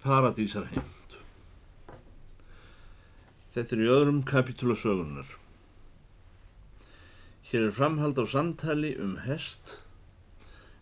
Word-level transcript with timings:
Paradísar 0.00 0.64
heimt. 0.70 1.16
Þetta 3.52 3.76
er 3.76 3.80
í 3.84 3.88
öðrum 3.92 4.20
kapitúla 4.24 4.72
sögunar. 4.80 5.28
Hér 7.50 7.66
er 7.66 7.74
framhald 7.76 8.16
á 8.16 8.24
samtali 8.24 8.94
um 8.96 9.18
hest, 9.26 9.74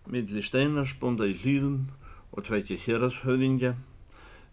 milli 0.07 0.45
steinarsbonda 0.46 1.27
í 1.27 1.35
hlýðum 1.41 1.89
og 2.31 2.46
tveikja 2.46 2.79
hérashauðingja, 2.85 3.73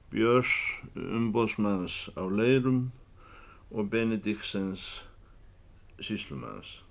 Björns 0.09 0.55
umbóðsmanns 0.95 1.99
á 2.17 2.25
leirum 2.25 2.87
og 3.69 3.91
Benediksens 3.93 5.03
síslumanns. 6.01 6.84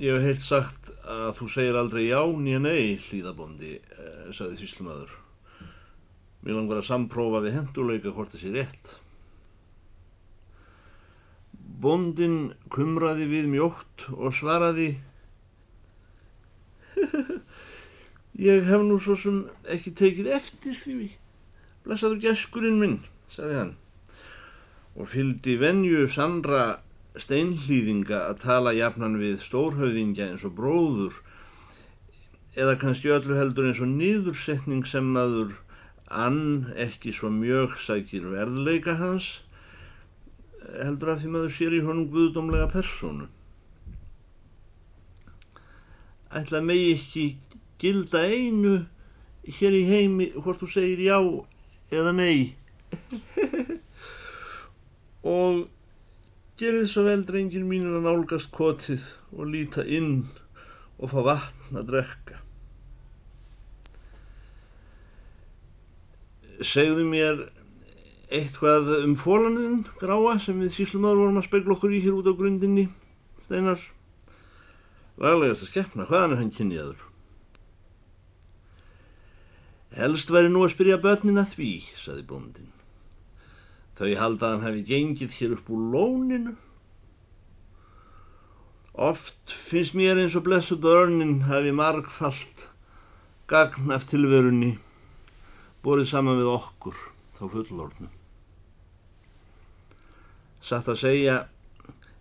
Ég 0.00 0.16
hef 0.16 0.24
heilt 0.24 0.44
sagt 0.44 0.86
að 1.04 1.34
þú 1.36 1.46
segir 1.52 1.76
aldrei 1.76 2.06
já 2.06 2.20
nýja 2.24 2.60
nei, 2.64 2.96
hlýðabondi, 3.04 3.74
eh, 3.76 4.30
sagði 4.32 4.56
síslumadur. 4.62 5.12
Mér 6.40 6.56
langar 6.56 6.80
að 6.80 6.88
samprófa 6.88 7.42
við 7.44 7.58
henduleika 7.58 8.12
hvort 8.16 8.32
sé 8.40 8.48
rétt. 8.54 8.94
Bondin 11.52 12.54
kumraði 12.72 13.28
við 13.28 13.52
mjótt 13.52 14.08
og 14.16 14.32
svaraði 14.36 14.88
Ég 18.50 18.64
hef 18.64 18.82
nú 18.84 18.96
svo 19.00 19.14
sem 19.20 19.44
ekki 19.68 19.92
tekið 20.00 20.32
eftir 20.40 20.74
því. 20.80 21.12
Blessaður 21.84 22.24
geskurinn 22.24 22.80
minn, 22.80 22.98
sagði 23.28 23.60
hann 23.60 23.76
og 24.98 25.08
fyldi 25.10 25.56
venju 25.60 26.06
sandra 26.10 26.80
steinhlýðinga 27.24 28.22
að 28.28 28.40
tala 28.44 28.76
jafnan 28.76 29.18
við 29.20 29.40
stórhauðingja 29.44 30.30
eins 30.30 30.46
og 30.46 30.54
bróður 30.58 31.18
eða 32.58 32.78
kannski 32.80 33.12
öllu 33.14 33.36
heldur 33.38 33.70
eins 33.70 33.82
og 33.82 33.90
nýðursetning 33.92 34.86
sem 34.88 35.12
maður 35.14 35.54
ann 36.10 36.72
ekki 36.74 37.12
svo 37.14 37.30
mjög 37.30 37.76
sækir 37.84 38.26
verðleika 38.32 38.96
hans 38.98 39.38
heldur 40.80 41.14
af 41.14 41.20
því 41.22 41.34
maður 41.34 41.54
sér 41.56 41.76
í 41.76 41.82
honum 41.84 42.08
guðdómlega 42.10 42.68
persónu. 42.70 43.28
Ætla 46.30 46.60
megi 46.62 46.92
ekki 46.94 47.24
gilda 47.80 48.22
einu 48.26 48.84
hér 49.46 49.74
í 49.74 49.84
heimi 49.88 50.30
hvort 50.36 50.60
þú 50.62 50.68
segir 50.70 51.02
já 51.06 51.18
eða 51.90 52.12
nei 52.14 52.54
og 55.36 55.66
Gerið 56.60 56.90
svo 56.92 57.06
vel 57.06 57.22
drengir 57.24 57.62
mínur 57.64 57.94
að 57.96 58.04
nálgast 58.04 58.50
kotið 58.52 59.00
og 59.32 59.46
líta 59.48 59.80
inn 59.80 60.26
og 61.00 61.08
fá 61.08 61.22
vatn 61.24 61.78
að 61.80 61.86
drekka. 61.88 62.40
Segðu 66.60 67.06
mér 67.08 67.46
eitthvað 68.28 68.90
um 68.98 69.14
fólanuðin 69.16 69.86
gráa 70.02 70.34
sem 70.44 70.60
við 70.60 70.74
síslumadur 70.74 71.22
vorum 71.22 71.40
að 71.40 71.46
spegla 71.48 71.72
okkur 71.78 71.94
í 71.96 72.02
hér 72.04 72.18
út 72.18 72.28
á 72.28 72.36
grundinni, 72.36 72.84
steinar. 73.46 73.80
Laglegast 75.16 75.64
að 75.64 75.72
skeppna, 75.72 76.08
hvaðan 76.10 76.36
er 76.36 76.42
hann 76.42 76.52
kynniðaður? 76.58 77.06
Helst 79.96 80.28
væri 80.28 80.52
nú 80.52 80.66
að 80.66 80.74
spyrja 80.76 81.00
börnin 81.00 81.40
að 81.40 81.56
því, 81.56 81.70
saði 82.04 82.26
bóndin. 82.28 82.68
Þau 84.00 84.14
halda 84.16 84.46
að 84.46 84.52
hann 84.54 84.62
hefði 84.64 84.82
gengið 84.88 85.32
hér 85.36 85.50
upp 85.58 85.66
úr 85.68 85.80
lóninu. 85.92 86.54
Oft 88.96 89.52
finnst 89.52 89.92
mér 89.92 90.16
eins 90.22 90.36
og 90.38 90.46
blessu 90.46 90.78
börnin 90.80 91.42
hafi 91.50 91.74
margfalt 91.76 92.64
gagn 93.50 93.92
af 93.92 94.08
tilverunni 94.08 94.78
borið 95.84 96.08
saman 96.14 96.40
við 96.40 96.48
okkur 96.54 96.96
þá 97.36 97.44
fullorðnu. 97.52 98.08
Satt 100.64 100.88
að 100.88 101.00
segja 101.04 101.36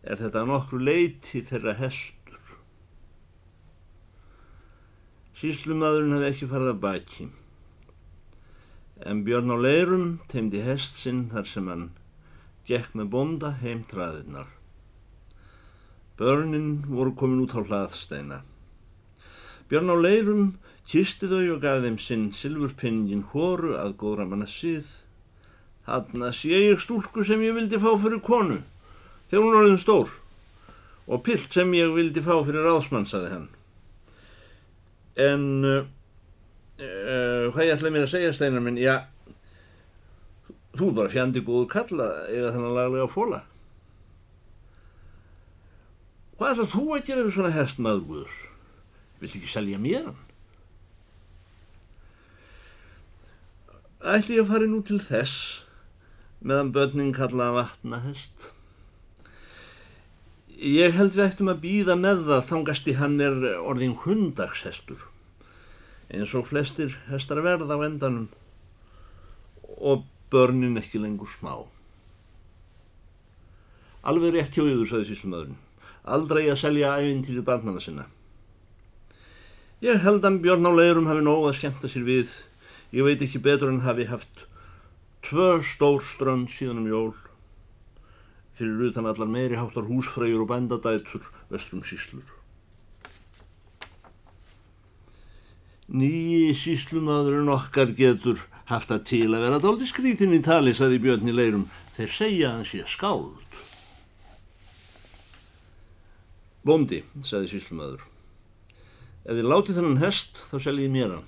er 0.04 0.20
þetta 0.20 0.44
nokkru 0.52 0.84
leiti 0.84 1.46
þeirra 1.48 1.78
hestur. 1.80 2.44
Síslumadurinn 5.40 6.18
hefði 6.18 6.34
ekki 6.34 6.52
farið 6.52 6.76
að 6.76 6.82
baki 6.84 7.32
en 9.06 9.24
Björn 9.24 9.52
á 9.54 9.58
leirum 9.58 10.20
teimdi 10.28 10.62
hest 10.66 11.00
sinn 11.00 11.28
þar 11.32 11.48
sem 11.48 11.68
hann 11.72 11.90
gekk 12.68 12.96
með 12.98 13.12
bonda 13.14 13.52
heim 13.62 13.84
traðinnar. 13.88 14.50
Börnin 16.20 16.82
voru 16.90 17.14
komin 17.16 17.46
út 17.46 17.56
á 17.56 17.64
hlaðsteina. 17.64 18.42
Björn 19.72 19.94
á 19.94 19.98
leirum 19.98 20.44
kisti 20.90 21.30
þau 21.32 21.56
og 21.56 21.62
gaf 21.64 21.84
þeim 21.86 22.00
sinn 22.02 22.26
silfurpinningin 22.36 23.28
hóru 23.32 23.78
að 23.80 23.96
góðra 24.02 24.26
manna 24.28 24.50
síð. 24.50 24.90
Hanna 25.88 26.34
sé 26.36 26.60
ég 26.68 26.82
stúlku 26.84 27.24
sem 27.26 27.42
ég 27.46 27.56
vildi 27.56 27.80
fá 27.82 27.94
fyrir 27.98 28.20
konu, 28.26 28.60
þegar 29.30 29.46
hún 29.46 29.60
orðin 29.62 29.80
stór, 29.82 30.12
og 31.08 31.24
pilt 31.26 31.56
sem 31.56 31.72
ég 31.74 31.96
vildi 31.96 32.22
fá 32.26 32.36
fyrir 32.44 32.68
ráðsmann, 32.68 33.08
saði 33.10 33.32
hann. 33.34 33.48
En 35.20 35.46
uh, 36.80 37.50
hvað 37.54 37.66
ég 37.66 37.74
ætlaði 37.76 37.94
mér 37.96 38.08
að 38.08 38.14
segja 38.14 38.36
steinar 38.36 38.64
minn? 38.66 38.80
Já 38.80 39.08
þú 40.80 40.92
er 40.92 40.98
bara 41.00 41.12
fjandi 41.12 41.42
góðu 41.44 41.68
kalla 41.72 42.10
eða 42.32 42.54
þennan 42.56 42.76
laglega 42.78 43.10
fóla 43.12 43.42
hvað 46.40 46.54
ætlaði 46.54 46.72
þú 46.74 46.86
að 46.96 47.06
gera 47.10 47.26
við 47.26 47.36
svona 47.36 47.56
hest 47.56 47.82
maður 47.84 48.38
vilt 49.20 49.36
ekki 49.36 49.52
selja 49.52 49.80
mér 49.82 50.06
hann? 50.08 50.22
Ætli 54.00 54.38
ég 54.38 54.46
að 54.46 54.54
fara 54.54 54.70
nú 54.70 54.80
til 54.88 55.02
þess 55.04 55.36
meðan 56.40 56.72
börnin 56.76 57.12
kalla 57.16 57.50
vatna 57.58 58.00
hest 58.06 58.52
ég 60.64 60.96
held 60.96 61.18
við 61.18 61.26
ættum 61.26 61.52
að 61.52 61.64
býða 61.66 62.00
með 62.00 62.24
það 62.30 62.50
þangast 62.54 62.88
í 62.88 62.96
hann 63.02 63.20
er 63.24 63.36
orðin 63.60 63.98
hundagshestur 64.06 65.09
eins 66.10 66.34
og 66.34 66.48
flestir 66.50 66.96
hestar 67.10 67.42
verða 67.46 67.78
á 67.78 67.86
endanum 67.86 68.30
og 69.78 70.06
börnin 70.32 70.78
ekki 70.82 71.02
lengur 71.02 71.30
smá. 71.30 71.66
Alveg 74.04 74.34
rétt 74.34 74.56
hjá 74.56 74.64
yður, 74.64 74.88
saði 74.88 75.10
síslumöðurinn. 75.10 75.60
Aldrei 76.10 76.46
að 76.50 76.62
selja 76.62 76.96
æfintýri 76.98 77.44
barnana 77.46 77.82
sinna. 77.84 78.06
Ég 79.84 80.02
held 80.04 80.26
að 80.26 80.40
Björn 80.44 80.68
á 80.68 80.72
leirum 80.74 81.10
hafi 81.10 81.24
nóg 81.24 81.50
að 81.50 81.60
skemta 81.60 81.92
sér 81.92 82.08
við. 82.08 82.32
Ég 82.96 83.06
veit 83.06 83.22
ekki 83.24 83.42
betur 83.44 83.70
en 83.72 83.84
hafi 83.86 84.08
haft 84.10 84.46
tvö 85.28 85.60
stór 85.64 86.02
strönd 86.04 86.50
síðan 86.52 86.82
um 86.82 86.90
jól. 86.90 87.14
Fyrir 88.58 88.90
utan 88.90 89.08
allar 89.08 89.30
meiri 89.30 89.60
háttar 89.60 89.88
húsfræjur 89.88 90.44
og 90.44 90.52
bændadætur 90.52 91.30
vestrum 91.52 91.84
síslur. 91.84 92.39
Nýji 95.90 96.54
síslumadurinn 96.54 97.50
okkar 97.50 97.90
getur 97.98 98.44
haft 98.70 98.92
að 98.94 99.06
til 99.10 99.28
að 99.34 99.42
vera 99.48 99.62
dálti 99.64 99.88
skrítin 99.90 100.36
í 100.38 100.42
tali, 100.46 100.76
saði 100.78 101.00
Björn 101.02 101.32
í 101.32 101.34
leirum. 101.34 101.66
Þeir 101.96 102.12
segja 102.14 102.52
hans 102.54 102.74
ég 102.78 102.92
skáld. 102.92 103.58
Bóndi, 106.62 107.02
saði 107.26 107.50
síslumadur. 107.56 108.04
Ef 109.26 109.34
þið 109.34 109.50
látið 109.50 109.80
þennan 109.80 110.04
hest, 110.04 110.44
þá 110.52 110.56
seljið 110.68 110.94
mér 110.94 111.16
hann. 111.16 111.28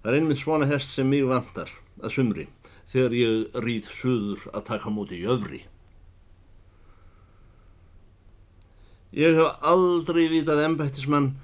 Það 0.00 0.10
er 0.10 0.18
einmitt 0.18 0.40
svona 0.40 0.70
hest 0.72 0.96
sem 0.96 1.12
mig 1.12 1.28
vantar 1.28 1.68
að 2.00 2.16
sumri, 2.16 2.48
þegar 2.88 3.18
ég 3.20 3.60
rýð 3.66 3.92
suður 3.92 4.48
að 4.56 4.66
taka 4.72 4.90
móti 4.94 5.20
jöfri. 5.20 5.60
Ég 9.12 9.36
hef 9.36 9.64
aldrei 9.68 10.24
vitað 10.32 10.64
ennbættismann 10.64 11.34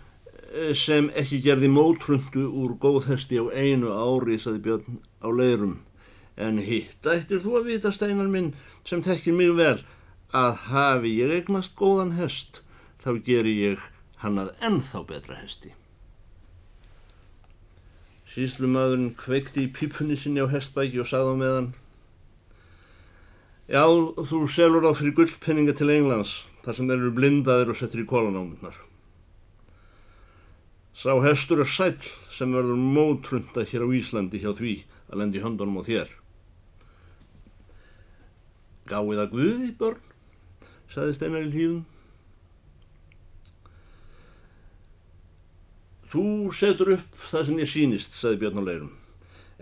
sem 0.79 1.11
ekki 1.19 1.41
gerði 1.45 1.69
mótrundu 1.73 2.47
úr 2.63 2.75
góðhesti 2.83 3.41
á 3.43 3.47
einu 3.53 3.93
ári, 3.93 4.39
saði 4.41 4.63
Björn 4.65 4.99
á 5.23 5.29
leirum. 5.31 5.77
En 6.39 6.61
hitt 6.63 7.07
ættir 7.09 7.43
þú 7.43 7.59
að 7.59 7.71
vita, 7.73 7.93
steinar 7.93 8.31
minn, 8.31 8.53
sem 8.87 9.03
þekkir 9.03 9.37
mig 9.39 9.55
vel, 9.59 9.81
að 10.31 10.63
hafi 10.69 11.15
ég 11.19 11.35
eignast 11.35 11.75
góðan 11.79 12.15
hest, 12.19 12.63
þá 13.03 13.11
ger 13.27 13.49
ég 13.49 13.83
hann 14.23 14.39
að 14.39 14.55
ennþá 14.65 15.05
betra 15.09 15.39
hesti. 15.41 15.75
Síslumadurinn 18.29 19.15
kveikti 19.19 19.67
í 19.67 19.73
pípunni 19.75 20.19
sinni 20.19 20.45
á 20.45 20.47
hestbæki 20.53 21.01
og 21.03 21.09
sagði 21.11 21.35
á 21.35 21.37
meðan 21.43 21.71
Já, 23.69 23.85
þú 23.85 24.47
selur 24.49 24.87
á 24.89 24.97
fyrir 24.97 25.13
gullpenninga 25.17 25.75
til 25.77 25.91
Englands, 25.93 26.39
þar 26.65 26.77
sem 26.77 26.87
þeir 26.89 27.03
eru 27.03 27.17
blindaðir 27.19 27.73
og 27.75 27.77
settir 27.77 28.01
í 28.01 28.07
kólanámurnar. 28.09 28.88
Sá 30.99 31.13
hestur 31.23 31.61
er 31.63 31.69
sæl 31.71 31.95
sem 32.35 32.51
verður 32.51 32.79
mótrunda 32.79 33.63
hér 33.63 33.85
á 33.87 33.89
Íslandi 33.95 34.41
hjá 34.43 34.51
því 34.59 34.73
að 35.07 35.21
lendi 35.21 35.43
höndunum 35.45 35.79
á 35.79 35.83
þér. 35.87 36.09
Gáið 38.91 39.21
að 39.23 39.31
Guði, 39.37 39.69
börn, 39.79 40.01
saði 40.91 41.15
Steinar 41.15 41.47
í 41.47 41.53
hlýðum. 41.53 41.85
Þú 46.11 46.25
setur 46.57 46.93
upp 46.97 47.23
það 47.29 47.47
sem 47.47 47.63
ég 47.63 47.71
sínist, 47.71 48.19
saði 48.19 48.43
Björn 48.43 48.59
á 48.59 48.67
leirum. 48.67 48.93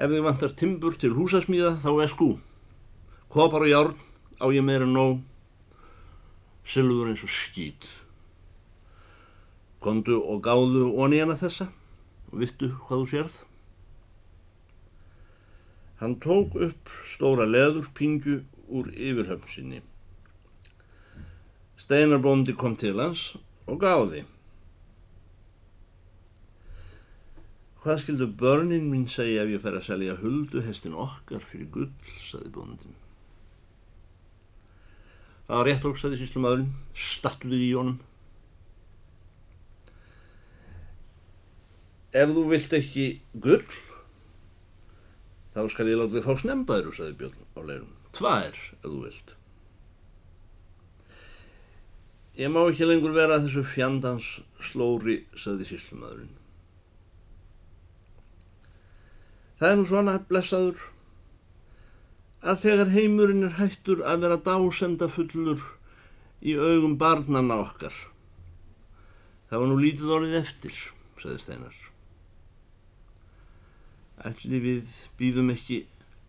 Ef 0.01 0.09
þið 0.15 0.27
vantar 0.31 0.57
timbur 0.57 0.97
til 0.97 1.13
húsasmíða, 1.19 1.75
þá 1.85 1.91
er 2.01 2.15
skú. 2.17 2.31
Kopar 3.29 3.67
og 3.67 3.73
járn 3.75 3.97
á 4.41 4.47
ég 4.57 4.65
meira 4.65 4.89
nóg, 4.89 5.21
sylfur 6.65 7.13
eins 7.13 7.29
og 7.29 7.37
skýt. 7.43 8.06
Kondu 9.87 10.17
og 10.19 10.41
gáðu 10.43 10.89
onni 10.99 11.21
hana 11.23 11.37
þessa 11.39 11.69
og 12.33 12.41
vittu 12.41 12.73
hvað 12.75 13.03
þú 13.03 13.11
sérð. 13.13 13.35
Hann 16.01 16.17
tók 16.21 16.57
upp 16.59 16.91
stóra 17.07 17.47
leður 17.47 17.87
pingju 17.95 18.41
úr 18.67 18.89
yfirhöfnsinni. 18.91 19.85
Steinarbóndi 21.79 22.57
kom 22.59 22.75
til 22.77 22.99
hans 22.99 23.37
og 23.71 23.79
gáði. 23.85 24.25
Hvað 27.85 28.03
skildu 28.03 28.27
börnin 28.43 28.91
mín 28.91 29.07
segja 29.07 29.47
ef 29.47 29.55
ég 29.55 29.63
fer 29.63 29.79
að 29.79 29.87
selja 29.87 30.19
hulduhestin 30.19 30.99
okkar 30.99 31.47
fyrir 31.47 31.71
gull, 31.71 31.93
saði 32.27 32.51
bóndin. 32.51 32.99
Það 35.47 35.61
var 35.61 35.69
rétt 35.71 35.87
okk, 35.87 36.03
saði 36.03 36.19
síslumadurinn, 36.25 36.73
stattu 36.99 37.55
þig 37.55 37.69
í 37.69 37.73
honum. 37.79 38.01
Ef 42.17 42.33
þú 42.33 42.45
vilt 42.49 42.77
ekki 42.79 43.07
gull, 43.45 43.65
þá 45.53 45.67
skal 45.73 45.91
ég 45.91 45.99
láta 46.01 46.17
þig 46.17 46.29
fá 46.29 46.41
snembaður, 46.41 46.95
saði 46.97 47.17
Björn 47.21 47.43
á 47.57 47.61
leirum. 47.61 47.93
Tvær, 48.17 48.57
ef 48.79 48.87
þú 48.87 49.01
vilt. 49.03 49.37
Ég 52.37 52.53
má 52.53 52.63
ekki 52.67 52.89
lengur 52.89 53.15
vera 53.17 53.39
þessu 53.41 53.63
fjandans 53.65 54.27
slóri, 54.61 55.23
saði 55.37 55.69
síslumadurinn. 55.69 56.35
Það 59.57 59.71
er 59.71 59.79
nú 59.81 59.87
svona 59.89 60.19
blessaður 60.29 60.83
að 62.45 62.61
þegar 62.67 62.93
heimurinn 62.93 63.47
er 63.49 63.57
hættur 63.57 64.05
að 64.05 64.27
vera 64.27 64.37
dásenda 64.49 65.09
fullur 65.09 65.65
í 66.45 66.59
augum 66.61 66.99
barnanna 67.01 67.63
okkar. 67.65 67.97
Það 69.49 69.63
var 69.63 69.73
nú 69.73 69.81
lítið 69.81 70.15
orðið 70.19 70.41
eftir, 70.43 70.79
sagði 71.23 71.41
Steinar. 71.41 71.86
Ætli 74.27 74.61
við 74.63 74.99
býðum 75.21 75.53
ekki 75.55 75.85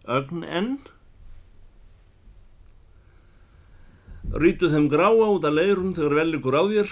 ögn 0.06 0.44
enn? 0.46 0.74
Rýtu 4.38 4.70
þeim 4.70 4.90
gráa 4.92 5.30
út 5.32 5.48
að 5.48 5.58
leirum 5.62 5.94
þegar 5.96 6.18
vel 6.20 6.38
ykkur 6.38 6.60
á 6.60 6.64
þér. 6.68 6.92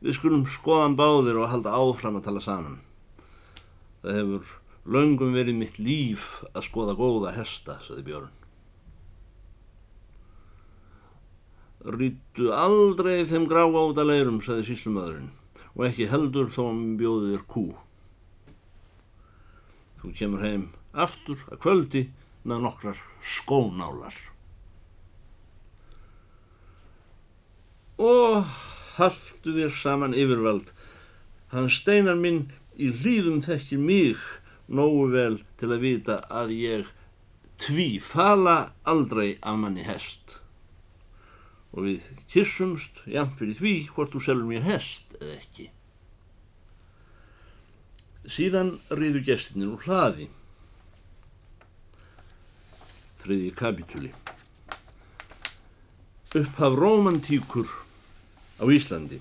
Við 0.00 0.16
skulum 0.16 0.46
skoðan 0.48 0.96
báðir 0.96 1.38
og 1.42 1.50
halda 1.52 1.76
áfram 1.76 2.16
að 2.18 2.26
tala 2.30 2.42
saman. 2.44 2.80
Það 4.00 4.16
hefur 4.16 4.56
Laungum 4.88 5.34
verið 5.36 5.58
mitt 5.60 5.76
líf 5.78 6.40
að 6.54 6.64
skoða 6.70 6.94
góða 6.96 7.34
hesta, 7.36 7.76
saði 7.84 8.06
Björn. 8.06 8.30
Rýttu 11.80 12.48
aldrei 12.56 13.26
þeim 13.28 13.44
grá 13.48 13.66
át 13.68 14.00
að 14.00 14.08
leirum, 14.08 14.40
saði 14.44 14.64
síslumöðurinn, 14.70 15.30
og 15.76 15.84
ekki 15.88 16.08
heldur 16.10 16.48
þó 16.52 16.62
að 16.70 16.74
mér 16.80 16.98
bjóði 17.02 17.30
þér 17.34 17.44
kú. 17.52 17.64
Þú 20.00 20.12
kemur 20.16 20.44
heim 20.44 20.66
aftur 20.96 21.40
að 21.52 21.60
kvöldi 21.64 22.02
með 22.48 22.64
nokkrar 22.64 23.00
skónálar. 23.36 24.16
Og 28.00 28.48
haldu 28.96 29.56
þér 29.56 29.74
saman 29.76 30.16
yfirveld, 30.16 30.72
hann 31.52 31.68
steinar 31.72 32.16
minn 32.16 32.46
í 32.80 32.88
hlýðum 32.96 33.42
þekkir 33.44 33.82
mig 33.82 34.22
nógu 34.72 35.10
vel 35.12 35.40
til 35.60 35.72
að 35.74 35.84
vita 35.84 36.20
að 36.32 36.54
ég 36.56 36.92
tví 37.60 37.98
fala 38.00 38.72
aldrei 38.88 39.34
af 39.44 39.58
manni 39.60 39.84
hest 39.84 40.38
og 41.70 41.84
við 41.86 42.06
kissumst 42.30 43.02
jafn 43.06 43.36
fyrir 43.38 43.58
því 43.58 43.74
hvort 43.92 44.14
þú 44.14 44.22
selur 44.24 44.48
mér 44.48 44.64
hest 44.66 45.14
eða 45.20 45.36
ekki. 45.36 45.66
Síðan 48.28 48.74
riður 48.92 49.24
gestinir 49.24 49.72
úr 49.72 49.86
hlaði. 49.86 50.28
Þriði 53.22 53.50
kapitúli. 53.56 54.12
Upphaf 56.36 56.76
romantíkur 56.78 57.70
á 58.60 58.64
Íslandi. 58.68 59.18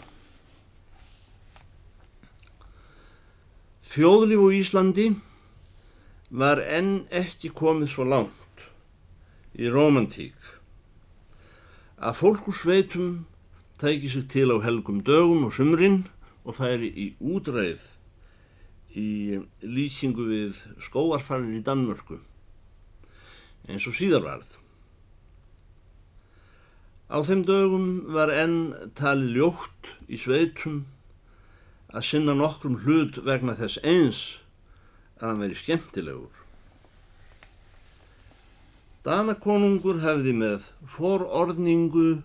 Þjóðlíf 3.89 4.43
á 4.45 4.49
Íslandi 4.59 5.07
var 6.29 6.61
enn 6.61 7.07
ekki 7.09 7.49
komið 7.49 7.89
svo 7.95 8.05
langt 8.05 8.67
í 9.57 9.71
romantík 9.73 10.37
að 11.97 12.19
fólk 12.19 12.51
úr 12.51 12.55
sveitum 12.55 13.07
tæki 13.81 14.11
sig 14.13 14.27
til 14.29 14.53
á 14.53 14.57
helgum 14.61 15.01
dögum 15.01 15.47
og 15.47 15.55
sumrin 15.57 16.03
og 16.45 16.59
færi 16.59 16.91
í 16.93 17.07
útræð 17.17 17.81
í 18.97 19.39
líkingu 19.61 20.25
við 20.29 20.63
skóarfarir 20.81 21.59
í 21.59 21.63
Danmörku 21.65 22.17
eins 23.69 23.85
og 23.85 23.95
síðarvarð. 23.97 24.49
Á 27.09 27.17
þeim 27.25 27.43
dögum 27.45 27.87
var 28.13 28.31
enn 28.33 28.73
tali 28.97 29.31
ljótt 29.33 29.93
í 30.09 30.17
sveitum 30.21 30.83
að 31.89 32.05
sinna 32.05 32.35
nokkrum 32.37 32.79
hlut 32.85 33.17
vegna 33.25 33.55
þess 33.57 33.81
eins 33.81 34.19
að 35.17 35.25
hann 35.27 35.41
veri 35.43 35.57
skemmtilegur. 35.57 36.35
Danakonungur 39.05 40.01
hefði 40.03 40.35
með 40.37 40.69
forordningu 40.85 42.21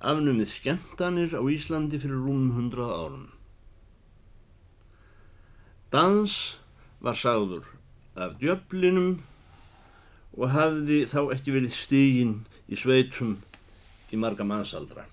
afnumið 0.00 0.54
skemmtanir 0.54 1.34
á 1.34 1.42
Íslandi 1.42 1.98
fyrir 1.98 2.22
rúmum 2.22 2.54
hundrað 2.54 2.94
árum. 2.94 3.26
Dans 5.90 6.32
var 7.02 7.16
sagður 7.18 7.64
af 8.14 8.36
djöflinum 8.38 9.16
og 10.38 10.52
hafði 10.54 11.00
þá 11.10 11.32
ekki 11.34 11.54
verið 11.56 11.74
stígin 11.74 12.36
í 12.70 12.78
sveitum 12.78 13.32
í 14.14 14.20
marga 14.22 14.46
mannsaldra. 14.46 15.08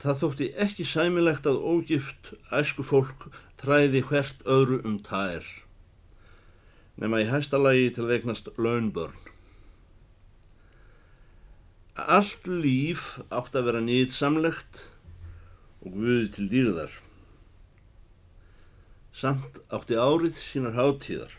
Það 0.00 0.18
þótti 0.22 0.50
ekki 0.64 0.88
sæmilegt 0.88 1.44
að 1.50 1.60
ógift 1.60 2.32
æsku 2.56 2.88
fólk 2.88 3.28
træði 3.60 4.00
hvert 4.08 4.40
öðru 4.48 4.80
um 4.88 4.96
tær, 5.04 5.44
nema 6.96 7.20
í 7.20 7.28
hæstalagi 7.28 7.92
til 7.96 8.08
veiknast 8.08 8.48
launbörn. 8.56 9.16
Allt 11.96 12.48
líf 12.48 13.18
átt 13.28 13.56
að 13.56 13.68
vera 13.72 13.84
nýtsamlegt 13.84 14.86
og 15.84 16.00
guði 16.00 16.30
til 16.32 16.48
dýrðar. 16.52 17.02
Samt 19.16 19.62
átti 19.72 19.96
árið 19.96 20.36
sínar 20.36 20.74
hátíðar. 20.76 21.30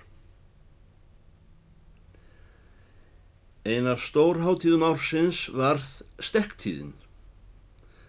Ein 3.69 3.85
af 3.91 4.01
stór 4.01 4.39
hátíðum 4.41 4.85
ársins 4.87 5.43
varð 5.53 5.85
stektíðin 6.17 6.95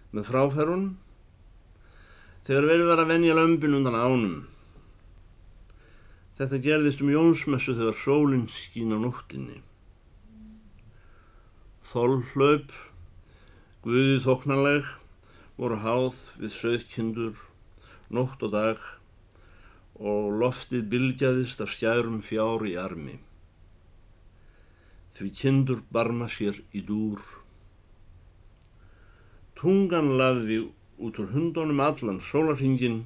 með 0.09 0.25
fráferun 0.31 0.87
þegar 2.49 2.69
verið 2.71 2.89
var 2.89 3.03
að 3.03 3.11
venja 3.13 3.37
lömpin 3.37 3.77
undan 3.77 3.99
ánum. 3.99 4.37
Þetta 6.39 6.63
gerðist 6.65 7.05
um 7.05 7.13
Jónsmessu 7.13 7.77
þegar 7.77 8.01
sólinn 8.01 8.47
skín 8.49 8.95
á 8.95 8.97
nóttinni. 8.97 9.59
Þólhlaup, 11.85 12.71
guðið 13.85 14.23
þoknanleg, 14.25 14.93
voru 15.61 15.77
háð 15.83 16.23
við 16.41 16.55
söðkindur, 16.57 17.43
nótt 18.09 18.41
og 18.47 18.57
dag 18.57 18.95
og 19.99 20.31
loftið 20.39 20.85
bylgjaðist 20.93 21.59
af 21.63 21.73
skjærum 21.75 22.21
fjár 22.23 22.63
í 22.67 22.77
armi. 22.79 23.17
Því 25.19 25.29
kindur 25.35 25.81
barma 25.91 26.29
sér 26.31 26.61
í 26.71 26.81
dúr. 26.87 27.19
Tungan 29.59 30.13
laði 30.15 30.61
út 31.03 31.19
úr 31.19 31.33
hundunum 31.33 31.81
allan 31.83 32.21
sólarhingin 32.23 33.01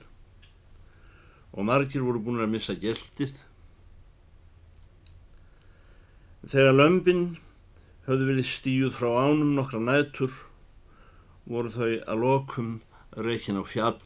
og 1.54 1.66
margir 1.66 2.06
voru 2.06 2.22
búin 2.22 2.44
að 2.46 2.54
missa 2.54 2.78
geltið. 2.78 3.34
Þegar 6.46 6.78
lömpin 6.78 7.24
höfðu 8.06 8.30
verið 8.30 8.50
stíuð 8.52 8.98
frá 9.00 9.10
ánum 9.26 9.54
nokkra 9.58 9.82
nætur 9.82 10.34
voru 11.50 11.74
þau 11.74 11.92
að 12.06 12.22
lokum 12.22 12.72
reikin 13.18 13.58
á 13.58 13.64
fjall. 13.66 14.00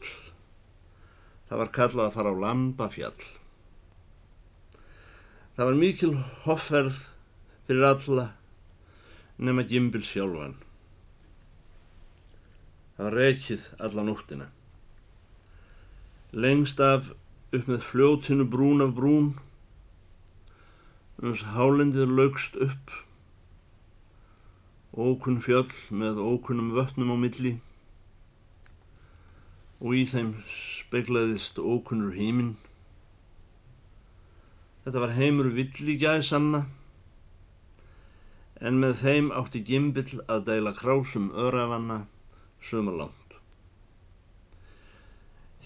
Það 1.48 1.60
var 1.62 1.70
kallað 1.72 2.06
að 2.06 2.16
fara 2.16 2.32
á 2.32 2.40
Lambafjall. 2.44 3.28
Það 5.56 5.68
var 5.70 5.78
mikil 5.78 6.12
hofferð 6.44 6.98
fyrir 7.66 7.86
alla 7.88 8.26
nema 9.38 9.64
Gimbil 9.66 10.04
sjálfan. 10.04 10.58
Það 12.96 13.06
var 13.06 13.16
reykið 13.22 13.66
alla 13.86 14.04
nóttina. 14.04 14.48
Lengst 16.32 16.80
af 16.84 17.12
upp 17.56 17.68
með 17.70 17.84
fljótinu 17.88 18.44
brún 18.52 18.84
af 18.84 18.92
brún, 18.96 19.28
uns 21.24 21.44
hálendið 21.54 22.10
lögst 22.12 22.58
upp, 22.60 22.92
ókunn 24.92 25.40
fjöll 25.40 25.72
með 25.88 26.20
ókunnum 26.20 26.74
vötnum 26.76 27.14
á 27.14 27.16
milli 27.16 27.54
og 29.78 29.94
í 29.94 30.04
þeim 30.10 30.34
speglaðist 30.88 31.58
ókunnur 31.60 32.14
híminn. 32.16 32.54
Þetta 34.86 35.00
var 35.02 35.10
heimur 35.18 35.50
villi 35.52 35.98
gæðsanna, 36.00 36.62
en 38.64 38.78
með 38.80 38.94
þeim 39.02 39.26
átti 39.36 39.60
gimbill 39.68 40.22
að 40.32 40.46
deila 40.46 40.72
krásum 40.78 41.26
örafanna 41.36 41.98
sömurlánt. 42.64 43.34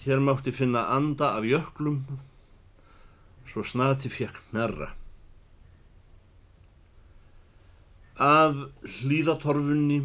Hér 0.03 0.19
mátti 0.19 0.51
finna 0.51 0.89
anda 0.91 1.29
af 1.37 1.47
jöklum, 1.47 2.01
svo 3.47 3.63
snati 3.63 4.11
fekk 4.11 4.41
nærra. 4.51 4.89
Af 8.19 8.59
hlýðatorfunni 8.99 10.01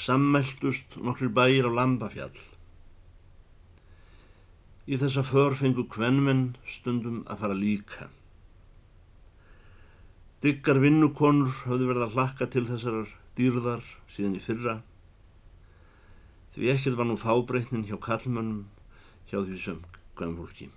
sammæltust 0.00 0.96
nokkur 0.96 1.28
bæir 1.28 1.68
á 1.68 1.70
Lambafjall. 1.76 2.40
Í 4.82 4.98
þessa 4.98 5.22
för 5.22 5.54
fengu 5.54 5.84
kvenmenn 5.86 6.56
stundum 6.66 7.22
að 7.30 7.44
fara 7.44 7.54
líka. 7.54 8.08
Diggar 10.42 10.80
vinnukonur 10.82 11.52
höfðu 11.68 11.90
verið 11.90 12.06
að 12.08 12.16
hlakka 12.16 12.48
til 12.50 12.64
þessar 12.66 13.04
dýrðar 13.38 13.84
síðan 14.10 14.40
í 14.40 14.42
fyrra 14.42 14.80
því 16.52 16.68
ekkert 16.74 16.98
var 16.98 17.08
nú 17.08 17.16
fábreytnin 17.16 17.86
hjá 17.88 17.96
kallmönnum 18.02 18.66
hjá 19.30 19.38
því 19.38 19.58
sem 19.62 19.78
gæm 20.18 20.34
fólki. 20.36 20.68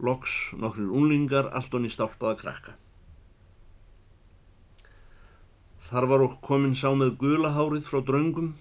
Loks 0.00 0.36
nokkur 0.56 0.88
unlingar 0.88 1.50
allt 1.52 1.74
onni 1.76 1.90
stálpaða 1.92 2.38
krakka. 2.40 2.76
Þar 5.90 6.08
var 6.08 6.24
okk 6.24 6.38
komin 6.46 6.78
sá 6.78 6.88
með 6.96 7.18
gulahárið 7.20 7.90
frá 7.90 8.00
draungum 8.06 8.54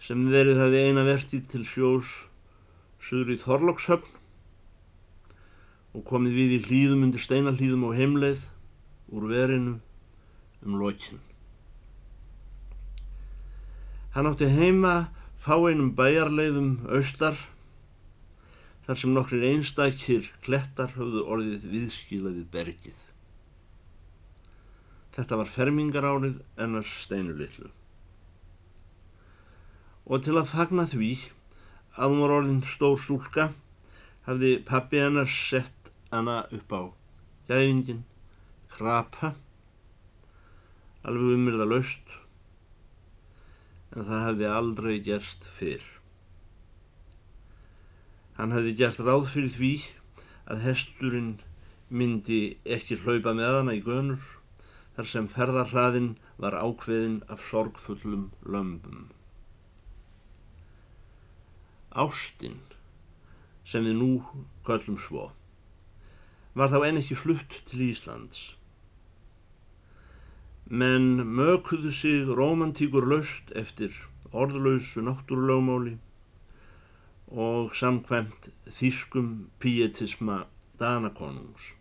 sem 0.00 0.22
verið 0.32 0.60
hefði 0.62 0.84
eina 0.88 1.04
vertið 1.04 1.46
til 1.52 1.64
sjós 1.68 2.14
söður 3.04 3.34
í 3.34 3.40
Þorlokshöfn 3.42 4.18
og 5.96 6.04
komið 6.06 6.36
við 6.38 6.54
í 6.56 6.60
hlýðum 6.68 7.06
undir 7.08 7.24
steinalhlýðum 7.24 7.86
og 7.88 7.96
heimleið 7.98 8.44
úr 9.10 9.26
verinu 9.30 9.78
um 10.64 10.76
lokinn. 10.80 11.20
Hann 14.14 14.28
átti 14.30 14.48
heima 14.50 15.10
fáeinum 15.40 15.92
bæjarleiðum 15.98 16.70
austar 16.90 17.38
þar 18.86 18.98
sem 18.98 19.12
nokkrir 19.14 19.46
einstakir 19.52 20.30
klettar 20.44 20.94
höfðu 20.96 21.24
orðið 21.30 21.66
viðskilaðið 21.74 22.46
bergið. 22.54 22.96
Þetta 25.14 25.38
var 25.40 25.50
fermingarárið 25.50 26.40
ennars 26.60 26.90
steinulitlu. 27.04 27.70
Og 30.10 30.24
til 30.26 30.34
að 30.40 30.50
fagna 30.50 30.88
því 30.90 31.10
að 31.94 32.10
hún 32.10 32.22
var 32.24 32.32
orðin 32.40 32.64
stór 32.66 32.96
stúlka 32.98 33.50
hafði 34.26 34.56
pappi 34.66 34.98
ennars 34.98 35.34
sett 35.50 35.92
hana 36.10 36.40
upp 36.56 36.72
á 36.74 36.82
gæðingin, 37.50 38.02
krapa, 38.70 39.34
alveg 41.06 41.36
umyrða 41.36 41.66
laust 41.70 42.16
en 43.90 44.06
það 44.06 44.24
hefði 44.26 44.50
aldrei 44.54 44.96
gerst 45.06 45.46
fyrr. 45.58 45.86
Hann 48.38 48.54
hefði 48.54 48.74
gert 48.82 49.00
ráð 49.06 49.30
fyrir 49.32 49.54
því 49.54 49.72
að 50.50 50.66
hesturinn 50.66 51.32
myndi 51.90 52.40
ekki 52.76 53.00
hlaupa 53.02 53.34
með 53.38 53.56
hana 53.60 53.78
í 53.78 53.82
gönur 53.86 54.26
þar 54.96 55.10
sem 55.14 55.30
ferðarhraðinn 55.30 56.12
var 56.42 56.58
ákveðin 56.58 57.18
af 57.30 57.42
sorgfullum 57.50 58.28
lömbum. 58.46 59.08
Ástinn, 61.90 62.60
sem 63.64 63.84
við 63.86 63.98
nú 63.98 64.12
kallum 64.66 64.98
svo, 65.02 65.30
var 66.54 66.70
þá 66.70 66.86
en 66.86 67.02
ekki 67.02 67.18
flutt 67.18 67.60
til 67.70 67.86
Íslands 67.90 68.50
menn 70.70 71.24
mökuðu 71.34 71.90
sig 71.90 72.28
romantíkur 72.38 73.02
laust 73.10 73.48
eftir 73.58 73.90
orðlausu 74.30 75.02
náttúrulögmáli 75.02 75.96
og 77.46 77.74
samkvæmt 77.74 78.52
þýskum 78.76 79.32
pietisma 79.58 80.44
Danakonungs. 80.78 81.72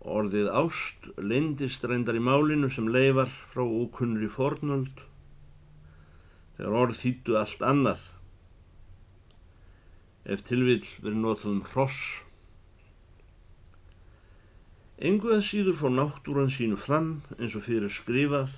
Orðið 0.00 0.52
ást 0.54 1.10
lindist 1.18 1.82
reyndar 1.84 2.14
í 2.14 2.22
málinu 2.22 2.70
sem 2.70 2.86
leifar 2.86 3.34
frá 3.50 3.66
ókunnri 3.66 4.30
fornöld 4.30 5.02
þegar 6.60 6.74
orð 6.76 6.98
þýttu 6.98 7.36
allt 7.40 7.62
annað. 7.64 8.00
Ef 10.28 10.42
tilvill 10.44 10.84
verið 11.00 11.22
notað 11.22 11.52
um 11.54 11.62
hross. 11.70 12.00
Engu 15.00 15.32
að 15.32 15.46
síður 15.48 15.78
fór 15.78 15.94
náttúran 15.96 16.52
sínu 16.52 16.76
fram 16.76 17.08
eins 17.38 17.56
og 17.56 17.64
fyrir 17.64 17.88
skrifað. 17.88 18.52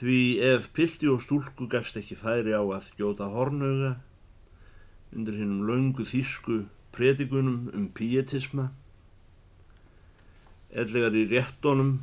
Því 0.00 0.18
ef 0.48 0.66
pildi 0.74 1.06
og 1.12 1.22
stúlku 1.22 1.70
gafst 1.70 1.94
ekki 2.02 2.18
færi 2.18 2.50
á 2.50 2.66
að 2.66 2.90
gjóta 2.98 3.30
hornauga 3.30 3.94
undir 5.14 5.38
hinnum 5.38 5.62
laungu 5.70 6.02
þýsku 6.02 6.64
predikunum 6.94 7.70
um 7.70 7.86
pietisma 7.94 8.72
ellegar 10.74 11.14
í 11.14 11.28
réttonum 11.30 12.00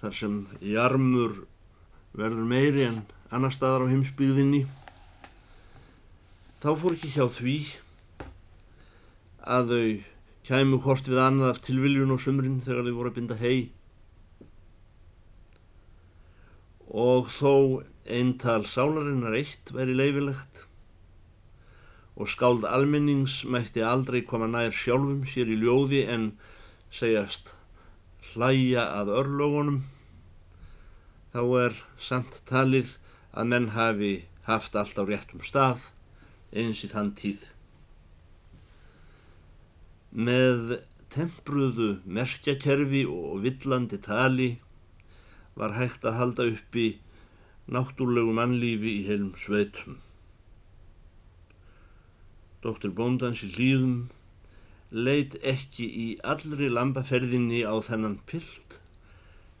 þar 0.00 0.16
sem 0.16 0.38
jarmur 0.64 1.42
verður 2.16 2.48
meiri 2.48 2.86
en 2.86 3.02
annar 3.32 3.54
staðar 3.54 3.86
á 3.88 3.92
heimsbyggðinni. 3.92 4.66
Þá 6.62 6.70
fór 6.78 6.96
ekki 6.96 7.12
hjá 7.16 7.26
því 7.32 7.58
að 9.42 9.72
þau 9.72 9.86
kæmu 10.46 10.80
hvort 10.82 11.08
við 11.10 11.22
annað 11.22 11.54
af 11.54 11.62
tilviljun 11.66 12.12
og 12.14 12.20
sumrin 12.22 12.60
þegar 12.62 12.86
þau 12.88 12.96
voru 12.98 13.10
að 13.12 13.16
binda 13.18 13.38
hei 13.38 13.70
og 16.92 17.30
þó 17.32 17.82
eintal 18.04 18.66
sálarinnar 18.68 19.36
eitt 19.38 19.70
væri 19.72 19.94
leifilegt 19.96 20.64
og 22.18 22.28
skáld 22.28 22.66
almennings 22.68 23.40
mætti 23.48 23.82
aldrei 23.86 24.20
koma 24.28 24.50
nær 24.50 24.74
sjálfum 24.76 25.22
sér 25.30 25.48
í 25.54 25.56
ljóði 25.62 26.02
en 26.12 26.28
segjast 26.92 27.54
hlæja 28.32 28.84
að 28.98 29.14
örlógunum 29.22 29.80
þá 31.32 31.42
er 31.64 31.80
samt 32.10 32.42
talið 32.48 32.98
að 33.32 33.50
menn 33.54 33.72
hafi 33.76 34.12
haft 34.48 34.76
allt 34.76 35.00
á 35.00 35.04
réttum 35.08 35.42
stað 35.46 35.90
eins 36.52 36.84
í 36.84 36.92
þann 36.92 37.14
tíð 37.16 37.48
Með 40.12 40.74
tempruðu 41.12 42.02
merkjakerfi 42.04 43.06
og 43.08 43.38
villandi 43.44 43.96
tali 44.04 44.48
var 45.56 45.72
hægt 45.78 46.04
að 46.04 46.18
halda 46.18 46.44
uppi 46.52 46.84
náttúrlegu 47.72 48.34
mannlífi 48.36 48.92
í 48.98 49.06
heilum 49.06 49.32
sveitum. 49.40 49.96
Dóttur 52.60 52.92
Bóndans 52.92 53.40
í 53.46 53.48
hlýðum 53.54 53.96
leit 54.92 55.38
ekki 55.40 55.88
í 55.88 56.06
allri 56.20 56.68
lambaferðinni 56.68 57.64
á 57.64 57.72
þennan 57.80 58.20
pilt, 58.28 58.76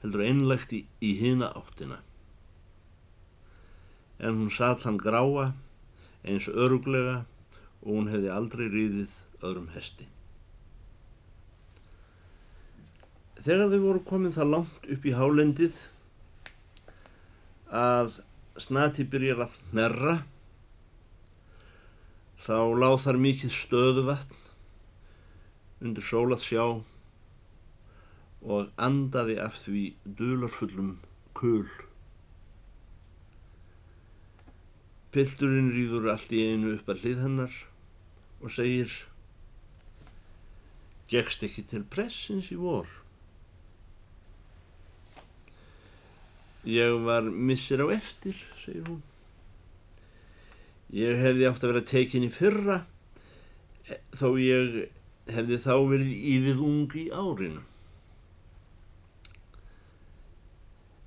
heldur 0.02 0.24
einlegt 0.26 0.72
í, 0.74 0.84
í 1.00 1.12
hina 1.18 1.52
áttina. 1.56 2.00
En 4.22 4.38
hún 4.38 4.50
satt 4.54 4.86
hann 4.86 5.00
gráa 5.02 5.52
eins 6.22 6.48
öruglega 6.50 7.22
og 7.82 7.94
hún 7.96 8.10
hefði 8.10 8.30
aldrei 8.30 8.66
ríðið 8.70 9.14
öðrum 9.42 9.70
hesti. 9.74 10.06
Þegar 13.42 13.72
þau 13.72 13.80
voru 13.82 14.02
komin 14.06 14.34
það 14.34 14.52
langt 14.52 14.84
upp 14.94 15.06
í 15.06 15.14
hálendið 15.18 15.80
að 17.72 18.20
snati 18.60 19.06
byrjar 19.08 19.46
að 19.46 19.56
hnerra 19.72 20.14
þá 22.42 22.56
láð 22.78 22.96
þar 23.06 23.18
mikið 23.24 23.54
stöðu 23.56 24.06
vatn 24.06 24.38
undir 25.82 26.06
sólað 26.06 26.44
sjá 26.44 26.64
og 28.42 28.72
andaði 28.76 29.38
af 29.42 29.56
því 29.62 29.84
dularfullum 30.18 30.96
kul. 31.38 31.68
Pilturinn 35.12 35.70
rýður 35.74 36.10
allt 36.14 36.32
í 36.32 36.42
einu 36.50 36.74
upp 36.78 36.88
að 36.90 37.04
hlið 37.04 37.22
hennar 37.26 37.56
og 38.42 38.52
segir 38.54 38.92
Gekst 41.12 41.42
ekki 41.44 41.66
til 41.68 41.82
pressins 41.92 42.48
í 42.54 42.56
vor? 42.56 42.88
Ég 46.64 46.94
var 47.04 47.26
missir 47.26 47.82
á 47.84 47.90
eftir, 47.92 48.38
segir 48.62 48.86
hún. 48.86 49.02
Ég 50.94 51.18
hefði 51.20 51.48
átt 51.48 51.64
að 51.64 51.72
vera 51.72 51.84
tekin 51.90 52.24
í 52.24 52.30
fyrra, 52.32 52.78
e, 53.88 53.98
þó 54.16 54.38
ég 54.40 54.78
hefði 55.32 55.58
þá 55.64 55.74
verið 55.90 56.12
yfir 56.36 56.62
ungi 56.62 57.06
í 57.08 57.12
árinu. 57.12 57.64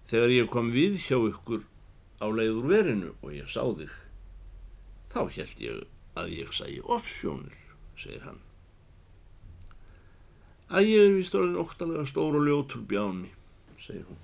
Þegar 0.10 0.34
ég 0.36 0.50
kom 0.54 0.72
við 0.74 1.00
hjá 1.08 1.18
ykkur 1.18 1.64
á 2.22 2.28
leiður 2.30 2.68
verinu 2.70 3.14
og 3.22 3.32
ég 3.34 3.48
sá 3.50 3.64
þig, 3.66 3.94
þá 5.10 5.22
held 5.38 5.64
ég 5.66 5.80
að 6.16 6.36
ég 6.36 6.52
sæi 6.54 6.82
offsjónir, 6.82 7.56
segir 7.98 8.22
hann. 8.28 8.44
Að 10.70 10.92
ég 10.92 11.08
er 11.08 11.18
vist 11.18 11.36
orðin 11.38 11.60
óttalega 11.62 12.06
stór 12.10 12.38
og 12.40 12.46
ljótur 12.46 12.86
bjáni, 12.90 13.32
segir 13.82 14.06
hún. 14.06 14.22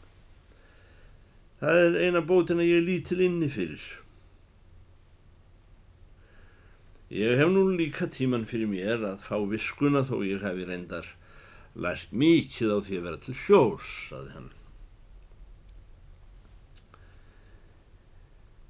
Það 1.62 1.82
er 1.82 1.98
eina 2.06 2.22
bótin 2.26 2.62
að 2.62 2.72
ég 2.72 2.86
lítil 2.86 3.20
inni 3.26 3.50
fyrir. 3.54 3.84
Ég 7.12 7.38
hef 7.38 7.50
nú 7.52 7.66
líka 7.76 8.08
tíman 8.08 8.48
fyrir 8.48 8.70
mér 8.72 9.04
að 9.04 9.26
fá 9.26 9.36
viskuna 9.50 10.06
þó 10.08 10.22
ég 10.24 10.46
hefi 10.46 10.66
reyndar 10.70 11.10
lært 11.76 12.14
mikið 12.16 12.72
á 12.72 12.78
því 12.86 12.98
að 12.98 13.06
vera 13.10 13.22
til 13.26 13.36
sjós, 13.38 13.94
saði 14.08 14.36
hann. 14.38 14.50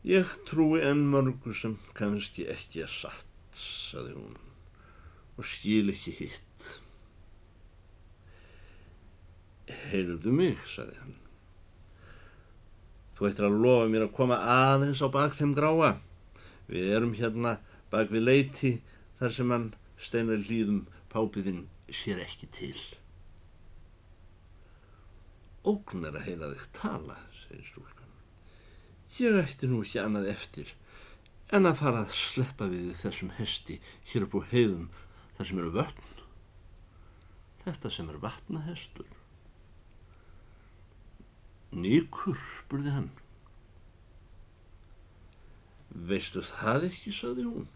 Ég 0.07 0.29
trúi 0.49 0.81
enn 0.81 1.03
mörgu 1.13 1.53
sem 1.53 1.75
kannski 1.93 2.47
ekki 2.49 2.81
er 2.87 2.89
satt, 2.89 3.27
saði 3.53 4.15
hún, 4.15 4.37
og 5.37 5.45
skil 5.45 5.91
ekki 5.93 6.15
hitt. 6.17 6.69
Heyrðu 9.91 10.33
mig, 10.33 10.57
saði 10.73 10.97
hann. 11.03 11.19
Þú 13.13 13.29
ættir 13.29 13.45
að 13.45 13.59
lofa 13.61 13.91
mér 13.93 14.07
að 14.07 14.15
koma 14.17 14.39
aðeins 14.55 15.03
á 15.05 15.07
bak 15.13 15.37
þeim 15.37 15.53
gráa. 15.53 15.91
Við 16.65 16.89
erum 16.97 17.13
hérna 17.19 17.59
bak 17.93 18.09
við 18.09 18.25
leiti 18.25 18.71
þar 19.19 19.37
sem 19.37 19.53
hann 19.53 19.69
steinar 20.01 20.41
hlýðum 20.47 20.87
pápiðinn 21.13 21.67
sér 21.93 22.25
ekki 22.25 22.49
til. 22.57 22.77
Ógnar 25.61 26.17
að 26.17 26.31
heyra 26.31 26.53
þig 26.55 26.69
tala, 26.73 27.21
segir 27.43 27.67
stúlka. 27.69 28.00
Ég 29.19 29.35
ætti 29.41 29.67
nú 29.67 29.81
ekki 29.83 29.99
annað 29.99 30.29
eftir 30.31 30.71
en 31.51 31.67
að 31.67 31.81
fara 31.81 32.05
að 32.05 32.13
sleppa 32.15 32.67
við 32.71 32.93
þessum 33.01 33.33
hesti 33.35 33.81
hér 34.07 34.27
upp 34.27 34.37
á 34.39 34.41
heiðum 34.53 34.85
þar 35.35 35.49
sem 35.49 35.59
eru 35.59 35.73
vötn. 35.75 36.13
Þetta 37.65 37.91
sem 37.91 38.07
er 38.09 38.21
vatnahestur. 38.23 39.09
Nýkur, 41.71 42.39
spurði 42.61 42.95
hann. 42.95 43.11
Veistu 45.91 46.43
það 46.47 46.87
ekki, 46.87 47.13
saði 47.15 47.45
hún. 47.47 47.67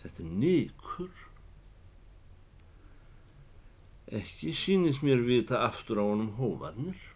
Þetta 0.00 0.24
er 0.24 0.34
nýkur. 0.40 1.12
Ekki 4.20 4.56
sínist 4.56 5.04
mér 5.06 5.22
vita 5.28 5.60
aftur 5.68 6.00
á 6.00 6.04
honum 6.08 6.32
hóvarnir. 6.40 7.09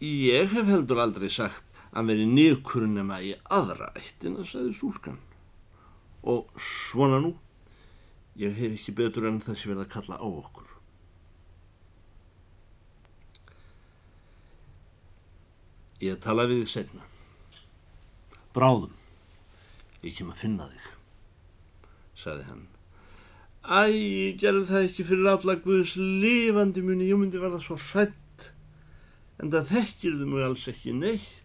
Ég 0.00 0.52
hef 0.52 0.68
heldur 0.70 1.00
aldrei 1.02 1.30
sagt 1.32 1.64
að 1.90 2.12
veri 2.12 2.26
nýrkur 2.30 2.84
nema 2.86 3.18
í 3.24 3.32
aðra 3.50 3.90
ættina, 3.98 4.44
sagði 4.46 4.76
stúlkan. 4.76 5.18
Og 6.22 6.46
svona 6.62 7.18
nú, 7.22 7.32
ég 8.38 8.54
heyr 8.54 8.76
ekki 8.76 8.94
betur 8.94 9.26
en 9.26 9.40
það 9.42 9.58
sem 9.58 9.72
verða 9.72 9.86
að 9.88 9.94
kalla 9.96 10.18
á 10.22 10.26
okkur. 10.28 10.68
Ég 15.98 16.20
tala 16.22 16.46
við 16.46 16.62
þig 16.62 16.70
senna. 16.76 17.08
Bráðum, 18.54 18.94
ég 20.04 20.14
kem 20.14 20.30
að 20.30 20.44
finna 20.44 20.68
þig, 20.70 20.86
sagði 22.22 22.46
hann. 22.52 22.62
Æ, 23.66 23.82
ég 23.90 24.38
gerði 24.38 24.62
það 24.70 24.86
ekki 24.86 25.08
fyrir 25.10 25.30
alla 25.34 25.58
Guðs 25.64 25.96
lifandi 25.98 26.86
muni, 26.86 27.10
ég 27.10 27.18
myndi 27.18 27.42
verða 27.42 27.58
svo 27.60 27.74
hrætt 27.90 28.14
en 29.38 29.52
það 29.52 29.70
þekkir 29.72 30.16
þau 30.18 30.30
mig 30.32 30.46
alls 30.46 30.64
ekki 30.72 30.94
neitt 30.96 31.44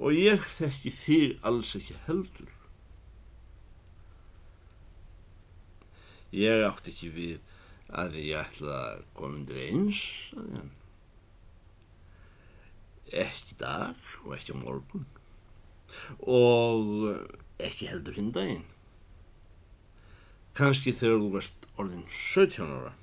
og 0.00 0.16
ég 0.16 0.48
þekki 0.56 0.92
þig 0.96 1.46
alls 1.46 1.74
ekki 1.76 1.96
heldur. 2.06 2.50
Ég 6.32 6.64
átti 6.64 6.94
ekki 6.94 7.10
við 7.14 7.38
að 7.90 8.18
ég 8.22 8.38
ætla 8.38 8.76
að 8.94 9.00
koma 9.18 9.40
undir 9.40 9.62
eins, 9.66 10.02
að 10.38 10.50
hann. 10.56 10.74
Ekki 13.10 13.56
dag 13.58 14.10
og 14.22 14.36
ekki 14.36 14.54
morgun 14.54 15.08
og 16.22 17.08
ekki 17.58 17.88
heldur 17.90 18.14
hinn 18.14 18.30
daginn. 18.34 18.66
Kanski 20.54 20.94
þegar 20.94 21.18
þú 21.18 21.30
varst 21.34 21.66
orðin 21.76 22.06
17 22.14 22.70
ára 22.70 22.94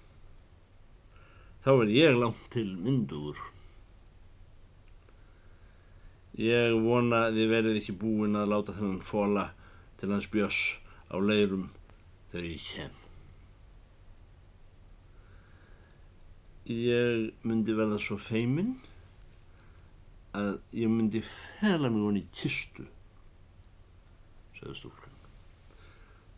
þá 1.67 1.81
er 1.83 1.89
ég 1.91 2.13
langt 2.15 2.43
til 2.53 2.69
myndugur. 2.79 3.39
Ég 6.39 6.77
vona 6.79 7.25
að 7.27 7.39
þið 7.41 7.49
verið 7.51 7.79
ekki 7.81 7.95
búin 7.99 8.39
að 8.39 8.53
láta 8.53 8.75
þennan 8.77 9.01
fóla 9.03 9.43
til 9.99 10.13
hans 10.13 10.29
björs 10.31 10.59
á 11.11 11.19
leirum 11.19 11.65
þegar 12.31 12.45
ég 12.47 12.69
kem. 12.69 12.93
Ég 16.71 17.43
myndi 17.43 17.75
verða 17.75 17.99
svo 17.99 18.15
feiminn 18.15 18.77
að 20.39 20.53
ég 20.71 20.87
myndi 20.93 21.19
fela 21.27 21.91
mig 21.91 22.07
honi 22.07 22.23
í 22.23 22.31
kistu, 22.37 22.87
sagði 24.61 24.79
stúlkan. 24.85 25.19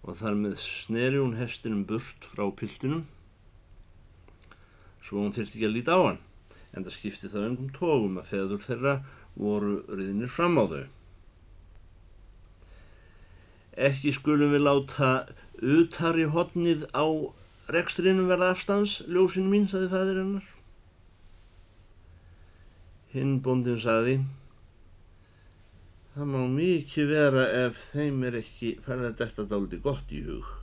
Og 0.09 0.17
þar 0.23 0.41
með 0.41 0.57
sneri 0.65 1.21
hún 1.21 1.37
hestinum 1.37 1.85
burt 1.85 2.31
frá 2.33 2.47
piltinum 2.49 3.05
svo 5.10 5.24
hún 5.24 5.34
þurfti 5.34 5.58
ekki 5.58 5.65
að 5.65 5.74
líta 5.74 5.98
á 5.98 6.02
hann, 6.06 6.19
en 6.78 6.86
það 6.86 6.95
skipti 6.95 7.32
það 7.34 7.45
engum 7.48 7.69
tógum 7.74 8.19
að 8.22 8.28
feður 8.30 8.62
þeirra 8.62 8.95
voru 9.39 9.76
riðinir 9.89 10.30
fram 10.30 10.60
á 10.62 10.63
þau. 10.69 10.84
Ekki 13.89 14.13
skulum 14.13 14.54
við 14.54 14.65
láta 14.67 15.10
utar 15.80 16.19
í 16.19 16.28
hodnið 16.30 16.86
á 16.93 17.10
rekstrinum 17.74 18.30
verða 18.30 18.52
afstans, 18.54 19.00
ljósinu 19.10 19.50
mín, 19.50 19.65
saði 19.72 19.89
fæðir 19.89 20.22
hennar. 20.22 20.48
Hinn 23.15 23.39
bóndin 23.41 23.82
saði, 23.82 24.19
það 26.13 26.32
má 26.36 26.41
mikið 26.54 27.13
vera 27.15 27.50
ef 27.65 27.82
þeim 27.89 28.26
er 28.30 28.41
ekki 28.43 28.76
ferða 28.86 29.15
detta 29.24 29.50
dáliti 29.50 29.82
gott 29.82 30.13
í 30.13 30.22
hug. 30.30 30.59